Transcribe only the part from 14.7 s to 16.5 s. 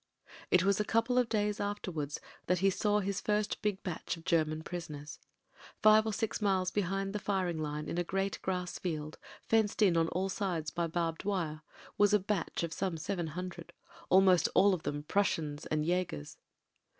of them Prussians and Jagers.